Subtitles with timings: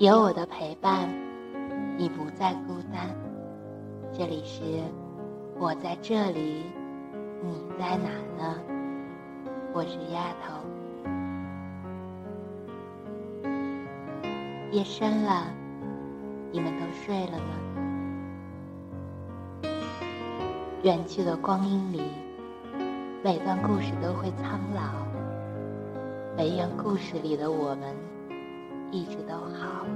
[0.00, 1.10] 有我的陪伴，
[1.98, 3.14] 你不再孤单。
[4.10, 4.62] 这里是
[5.58, 6.64] 我在这里，
[7.42, 8.08] 你在哪
[8.38, 8.58] 呢？
[9.74, 10.54] 我是丫头。
[14.72, 15.48] 夜深了，
[16.50, 17.60] 你们都睡了吗？
[20.82, 22.00] 远去的光阴里，
[23.22, 24.80] 每段故事都会苍老。
[26.38, 27.94] 唯愿故事里的我们
[28.90, 29.86] 一直都好。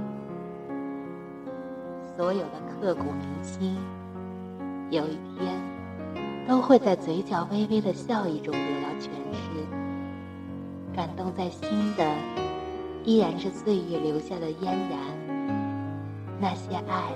[2.15, 3.77] 所有的刻骨铭心，
[4.89, 5.59] 有一天
[6.47, 9.65] 都会在嘴角微微的笑意中得到诠释。
[10.93, 12.09] 感动在心的，
[13.03, 14.97] 依然是岁月留下的嫣然。
[16.39, 17.11] 那些爱，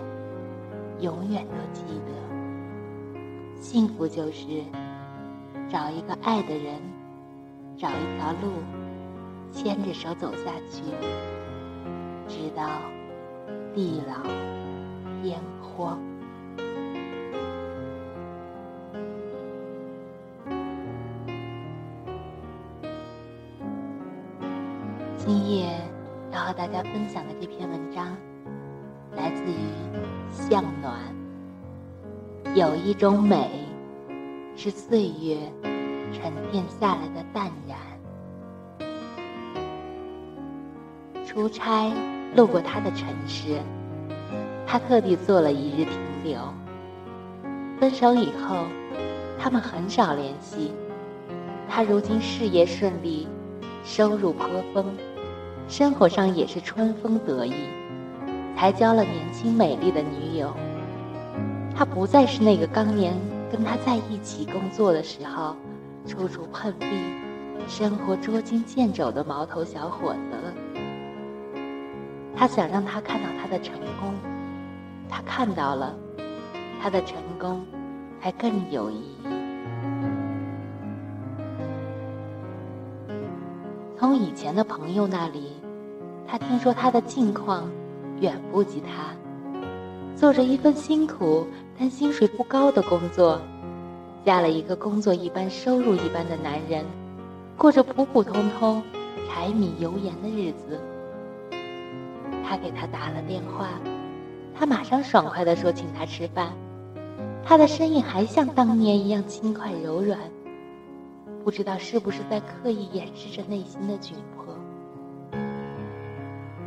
[0.99, 3.61] 永远都记得。
[3.61, 4.63] 幸福就是
[5.69, 6.75] 找一个爱的人，
[7.77, 8.51] 找一条路，
[9.53, 10.83] 牵着手走下去，
[12.29, 12.63] 直到
[13.73, 14.13] 地老
[15.21, 15.99] 天荒。
[25.17, 25.75] 今夜
[26.31, 28.15] 要和大家分享的这篇文章，
[29.15, 29.55] 来自于
[30.31, 30.93] 向暖。
[32.55, 33.65] 有一种美，
[34.55, 35.37] 是岁月
[36.13, 37.77] 沉淀下来的淡然。
[41.25, 41.91] 出差
[42.35, 43.59] 路过他的城市，
[44.65, 46.39] 他特地做了一日停留。
[47.79, 48.65] 分手以后，
[49.39, 50.71] 他们很少联系。
[51.67, 53.27] 他如今事业顺利，
[53.83, 54.85] 收入颇丰，
[55.67, 57.53] 生活上也是春风得意，
[58.57, 60.53] 才交了年轻美丽的女友。
[61.75, 63.13] 他不再是那个当年
[63.51, 65.55] 跟他在一起工作的时候，
[66.05, 66.85] 处处碰壁、
[67.67, 70.53] 生活捉襟见肘的毛头小伙子了。
[72.39, 74.13] 他想让他看到他的成功，
[75.09, 75.93] 他看到了，
[76.81, 77.65] 他的成功
[78.21, 79.27] 才更有意义。
[83.97, 85.51] 从以前的朋友那里，
[86.25, 87.69] 他听说他的近况
[88.21, 89.13] 远不及他，
[90.15, 91.45] 做着一份辛苦。
[91.77, 93.41] 但薪水不高的工作，
[94.23, 96.85] 嫁了一个工作一般、收入一般的男人，
[97.57, 98.81] 过着普普通通、
[99.27, 100.79] 柴米油盐的日子。
[102.49, 103.69] 他给他打了电话，
[104.55, 106.51] 他马上爽快地说请他吃饭。
[107.45, 110.17] 他的声音还像当年一样轻快柔软，
[111.43, 114.55] 不知道是不是在刻意掩饰着内心的窘迫。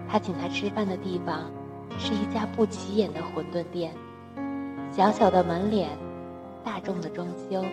[0.08, 1.50] 他请他吃饭的地方，
[1.98, 3.92] 是一家不起眼的馄饨店。
[4.92, 5.88] 小小的门脸，
[6.62, 7.64] 大众的装修，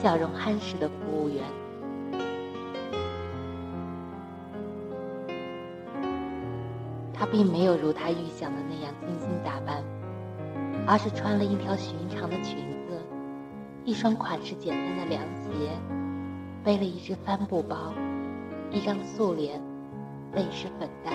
[0.00, 1.42] 笑容憨实的服务员。
[7.18, 9.82] 她并没有如他预想的那样精心打扮，
[10.86, 13.00] 而是穿了一条寻常的裙子，
[13.84, 15.50] 一双款式简单的凉鞋，
[16.62, 17.94] 背了一只帆布包，
[18.70, 19.58] 一张素脸，
[20.34, 21.12] 泪湿粉黛。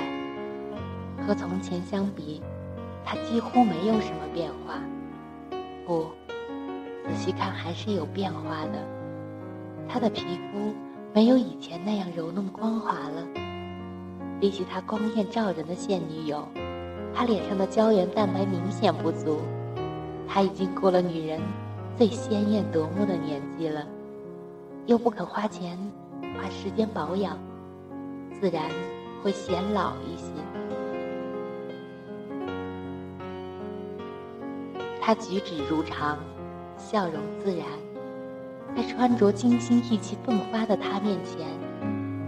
[1.23, 2.41] 和从前相比，
[3.05, 4.81] 她几乎没有什么变化。
[5.85, 6.07] 不，
[7.07, 8.83] 仔细看还是有变化的。
[9.87, 10.73] 她的皮肤
[11.13, 13.27] 没有以前那样柔嫩光滑了，
[14.41, 16.43] 比起他光艳照人的现女友，
[17.13, 19.37] 他脸上的胶原蛋白明显不足。
[20.27, 21.39] 他已经过了女人
[21.95, 23.85] 最鲜艳夺目的年纪了，
[24.87, 25.77] 又不肯花钱
[26.35, 27.37] 花时间保养，
[28.39, 28.63] 自然
[29.21, 30.31] 会显老一些。
[34.99, 36.17] 他举止如常，
[36.77, 37.67] 笑容自然，
[38.75, 41.47] 在穿着精心、意气风发的他面前，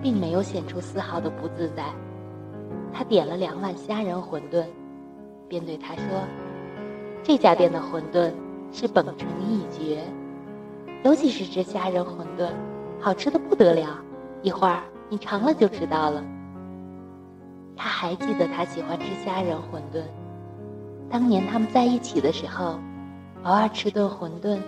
[0.04, 1.86] 并没有显出丝毫的不自在。
[2.92, 4.66] 他点了两碗虾仁馄饨，
[5.48, 6.04] 便对他说
[7.24, 8.32] ：“这家店的馄饨
[8.72, 10.04] 是本城一绝，
[11.04, 12.50] 尤其是这虾仁馄饨，
[13.00, 14.00] 好吃的不得了。
[14.42, 16.24] 一会儿你尝了就知道了。”
[17.76, 20.04] 他还记得他喜欢吃虾仁馄饨。
[21.10, 22.78] 当年他们在一起的时候，
[23.44, 24.60] 偶尔吃顿馄饨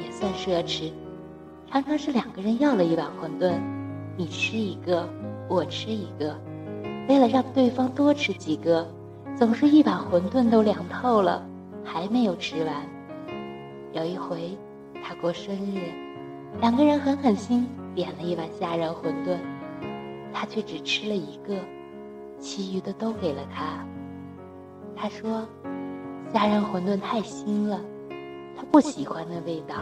[0.00, 0.92] 也算奢侈，
[1.68, 3.54] 常常是两个人要了一碗馄饨，
[4.16, 5.08] 你吃一个，
[5.48, 6.36] 我吃一个，
[7.08, 8.86] 为了让对方多吃几个，
[9.36, 11.44] 总是一碗馄饨都凉透了，
[11.84, 12.74] 还没有吃完。
[13.92, 14.56] 有一回，
[15.02, 15.90] 他过生日，
[16.60, 19.36] 两个人狠狠心点了一碗虾仁馄饨，
[20.32, 21.54] 他却只吃了一个，
[22.38, 23.86] 其余的都给了他。
[24.96, 25.46] 他说。
[26.32, 27.78] 虾仁馄饨太腥了，
[28.56, 29.74] 他不喜欢那味道。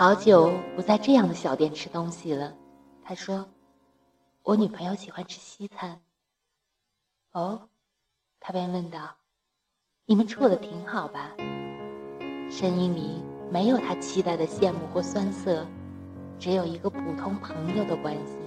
[0.00, 2.54] 好久不在这样的小店吃东西了，
[3.04, 3.46] 他说
[4.42, 6.00] ：“我女朋友喜欢吃西餐。
[7.32, 7.68] 哦，
[8.40, 9.14] 他便问道
[10.08, 11.32] ：“你们处的挺好吧？”
[12.50, 15.66] 声音里没有他期待的羡慕或酸涩，
[16.38, 18.38] 只有一个普通朋友的关系。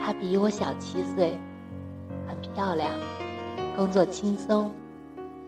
[0.00, 1.38] 她比我小七岁，
[2.26, 2.90] 很漂亮，
[3.76, 4.74] 工作轻松，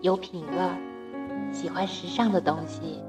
[0.02, 3.02] 有品味儿，喜欢时尚的东西。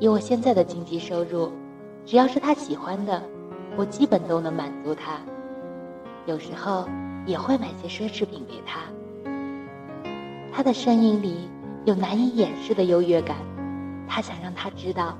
[0.00, 1.52] 以我现在的经济收入，
[2.04, 3.22] 只要是他喜欢的。
[3.74, 5.18] 我基本都能满足他，
[6.26, 6.86] 有时候
[7.24, 8.80] 也会买些奢侈品给他。
[10.52, 11.48] 他的声音里
[11.86, 13.34] 有难以掩饰的优越感，
[14.06, 15.16] 他想让他知道，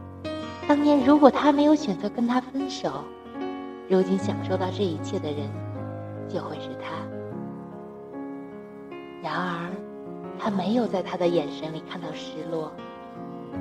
[0.69, 3.03] 当年如果他没有选择跟他分手，
[3.89, 5.49] 如今享受到这一切的人
[6.29, 6.93] 就会是他。
[9.23, 9.71] 然而，
[10.39, 12.71] 他没有在他的眼神里看到失落。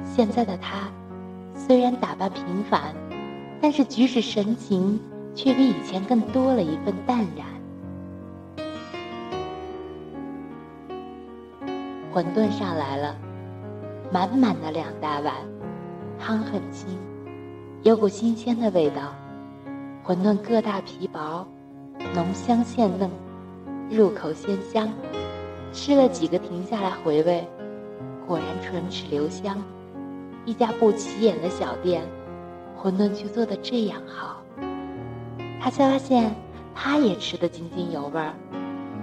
[0.04, 0.90] 现在的他，
[1.56, 2.94] 虽然打扮平凡。
[3.64, 5.00] 但是举止神情
[5.36, 7.46] 却比以前更多了一份淡然。
[12.12, 13.16] 馄饨上来了，
[14.12, 15.36] 满满的两大碗，
[16.20, 16.98] 汤很清，
[17.84, 19.14] 有股新鲜的味道。
[20.04, 21.48] 馄饨个大皮薄，
[22.16, 23.08] 浓香鲜嫩，
[23.92, 24.90] 入口鲜香。
[25.72, 27.48] 吃了几个，停下来回味，
[28.28, 29.64] 果然唇齿留香。
[30.46, 32.04] 一家不起眼的小店。
[32.82, 34.42] 馄饨却做的这样好，
[35.62, 36.36] 他才发现
[36.74, 38.34] 他也吃得津津有味儿，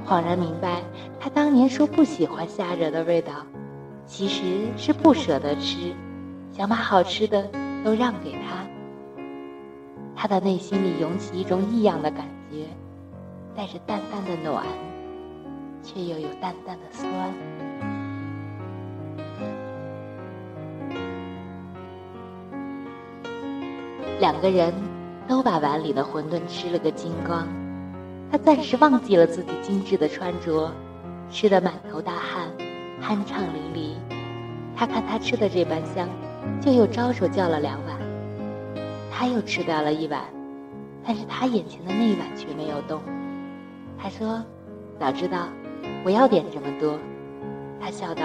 [0.04, 0.82] 恍然明白，
[1.20, 3.46] 他当年说不喜欢虾仁的味道，
[4.04, 4.42] 其实
[4.76, 5.94] 是不舍得吃，
[6.50, 7.48] 想把好吃的
[7.84, 8.66] 都让给他。
[10.16, 12.66] 他的内心里涌起一种异样的感觉，
[13.54, 14.66] 带着淡淡的暖，
[15.84, 17.08] 却又有淡淡的酸。
[24.20, 24.74] 两个人
[25.28, 27.46] 都把碗里的馄饨吃了个精光，
[28.32, 30.72] 他暂时忘记了自己精致的穿着，
[31.30, 32.48] 吃得满头大汗，
[33.00, 33.94] 酣畅淋漓。
[34.76, 36.08] 他看他吃的这般香，
[36.60, 37.96] 就又招手叫了两碗。
[39.12, 40.20] 他又吃掉了一碗，
[41.06, 43.00] 但是他眼前的那一碗却没有动。
[43.96, 44.42] 他说
[44.98, 45.46] ：“早知道，
[46.02, 46.98] 不要点这么多。”
[47.80, 48.22] 他笑道：“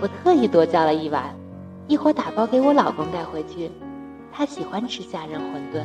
[0.00, 1.34] 我特意多叫了一碗，
[1.88, 3.68] 一会儿打包给我老公带回去。”
[4.32, 5.84] 他喜欢吃虾仁馄饨，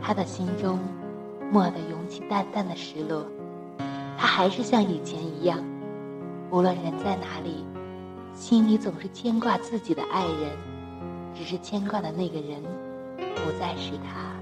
[0.00, 0.78] 他的心中
[1.52, 3.26] 蓦地涌起淡淡的失落。
[4.16, 5.62] 他还是像以前一样，
[6.50, 7.64] 无论人在哪里，
[8.34, 10.56] 心里总是牵挂自己的爱人，
[11.34, 12.62] 只是牵挂的那个人
[13.36, 14.34] 不再是他。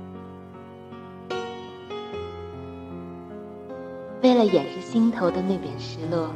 [4.22, 6.30] 为了掩饰心头的那点失落，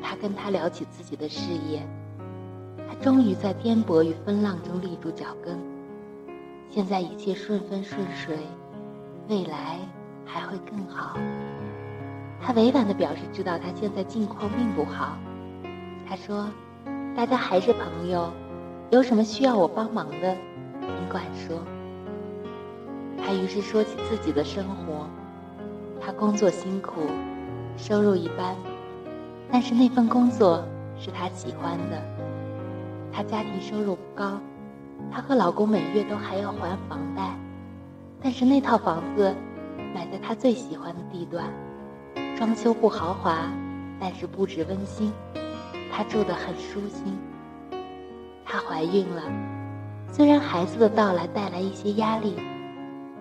[0.00, 1.84] 他跟他聊起自己的事业。
[2.92, 5.58] 他终于在颠簸与风浪中立住脚跟，
[6.68, 8.36] 现在一切顺风顺水，
[9.28, 9.78] 未来
[10.26, 11.16] 还会更好。
[12.38, 15.16] 他委婉地表示知道他现在境况并不好。
[16.06, 16.46] 他说
[17.16, 18.30] ：“大家还是朋友，
[18.90, 20.36] 有什么需要我帮忙的，
[20.82, 21.56] 尽管说。”
[23.16, 25.08] 他于是说起自己的生活，
[25.98, 27.00] 他工作辛苦，
[27.78, 28.54] 收入一般，
[29.50, 30.62] 但是那份工作
[30.98, 32.11] 是他喜欢的。
[33.12, 34.40] 她家庭收入不高，
[35.10, 37.36] 她和老公每月都还要还房贷，
[38.22, 39.34] 但是那套房子
[39.94, 41.44] 买在她最喜欢的地段，
[42.36, 43.50] 装修不豪华，
[44.00, 45.12] 但是布置温馨，
[45.92, 47.18] 她住得很舒心。
[48.44, 49.22] 她怀孕了，
[50.10, 52.34] 虽然孩子的到来带来一些压力，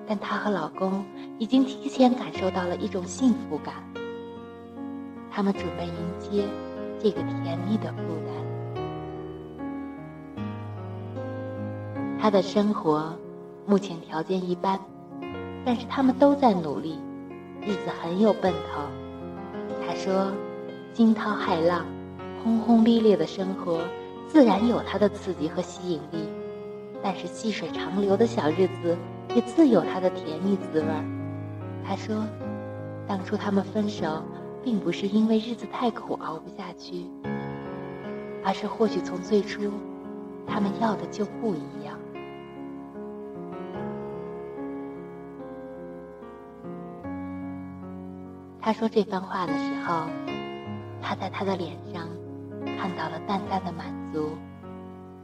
[0.07, 1.05] 但她和老公
[1.37, 3.75] 已经提前感受到了一种幸福感。
[5.29, 6.45] 他们准备迎接
[6.99, 8.50] 这个甜蜜的负担。
[12.21, 13.17] 他的生活
[13.65, 14.79] 目前条件一般，
[15.65, 16.99] 但是他们都在努力，
[17.63, 18.81] 日子很有奔头。
[19.83, 20.31] 他说
[20.93, 21.83] ：“惊涛骇浪、
[22.43, 23.81] 轰轰烈烈的生活，
[24.27, 26.29] 自然有它的刺激和吸引力，
[27.01, 28.95] 但是细水长流的小日子
[29.33, 30.87] 也自有它的甜蜜滋味。”
[31.83, 32.23] 他说
[33.07, 34.21] ：“当初他们分手，
[34.63, 37.07] 并不是因为日子太苦熬不下去，
[38.45, 39.71] 而是或许从最初，
[40.45, 41.97] 他们要的就不一样。”
[48.63, 50.05] 他说这番话的时候，
[51.01, 52.07] 他在他的脸上
[52.77, 54.29] 看到了淡淡的满足。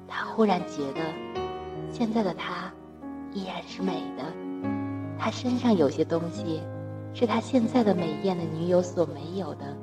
[0.08, 1.01] 他忽然觉得，
[1.91, 2.74] 现在的他
[3.34, 4.24] 依然是美的。
[5.20, 6.63] 他身上有些东西，
[7.13, 9.77] 是他现在的美艳的女友所没有的，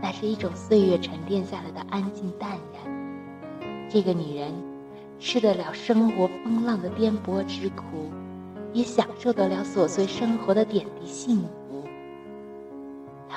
[0.00, 3.90] 那是一种岁月沉淀下来的安静淡然。
[3.90, 4.50] 这个女人，
[5.18, 8.10] 吃得了生活风浪的颠簸之苦，
[8.72, 11.65] 也享受得了琐碎生活的点滴幸福。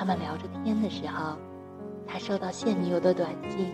[0.00, 1.36] 他们聊着天的时候，
[2.06, 3.70] 他收到现女友的短信：“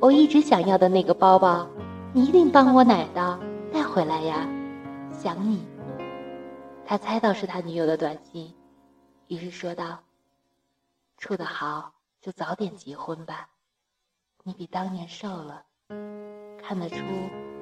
[0.00, 1.68] 我一直想要的那个包包，
[2.14, 3.38] 你一定帮我买到，
[3.70, 4.48] 带回来呀，
[5.12, 5.62] 想你。”
[6.86, 8.54] 他猜到是他女友的短信，
[9.28, 9.98] 于是说道
[11.18, 11.92] ：“处得好，
[12.22, 13.50] 就早点结婚吧。
[14.42, 15.64] 你比当年瘦了，
[16.62, 17.04] 看得出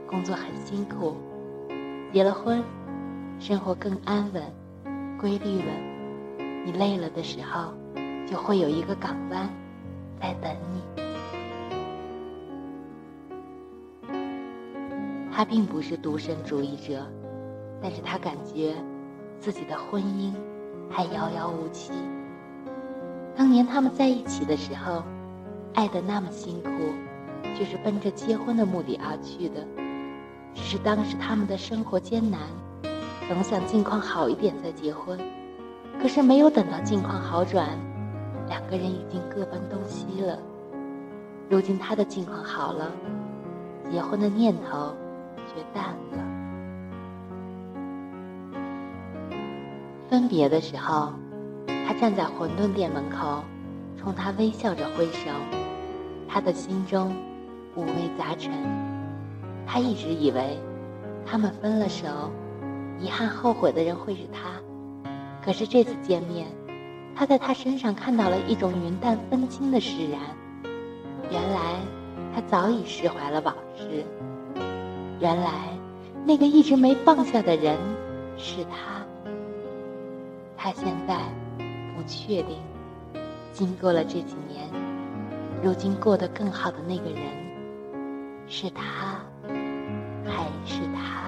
[0.06, 1.16] 工作很辛苦。
[2.12, 2.62] 结了婚，
[3.40, 4.44] 生活更安稳、
[5.18, 5.72] 规律了。”
[6.64, 7.72] 你累了的时候，
[8.26, 9.48] 就会有一个港湾
[10.20, 10.80] 在等你。
[15.34, 17.04] 他并不是独身主义者，
[17.82, 18.74] 但是他感觉
[19.40, 20.32] 自己的婚姻
[20.90, 21.92] 还遥遥无期。
[23.34, 25.02] 当年他们在一起的时候，
[25.74, 26.70] 爱的那么辛苦，
[27.56, 29.66] 却是奔着结婚的目的而去的。
[30.54, 32.40] 只是当时他们的生活艰难，
[33.26, 35.18] 总想境况好一点再结婚。
[36.02, 37.68] 可是没有等到境况好转，
[38.48, 40.36] 两个人已经各奔东西了。
[41.48, 42.90] 如今他的境况好了，
[43.88, 44.92] 结婚的念头
[45.46, 46.18] 却淡了。
[50.10, 51.12] 分别的时候，
[51.86, 53.44] 他站在馄饨店门口，
[53.96, 55.30] 冲他微笑着挥手。
[56.28, 57.14] 他的心中
[57.76, 58.52] 五味杂陈。
[59.64, 60.58] 他一直以为，
[61.24, 62.08] 他们分了手，
[62.98, 64.60] 遗憾后悔的人会是他。
[65.44, 66.46] 可是这次见面，
[67.16, 70.20] 他在他身上看到了一种云淡风轻的释然。
[71.30, 71.80] 原来
[72.34, 74.04] 他早已释怀了往事。
[75.18, 75.68] 原来
[76.24, 77.76] 那个一直没放下的人
[78.36, 79.04] 是他。
[80.56, 81.16] 他现在
[81.96, 82.56] 不确定，
[83.52, 84.70] 经过了这几年，
[85.62, 87.20] 如今过得更好的那个人
[88.46, 89.20] 是他
[90.24, 91.21] 还是他。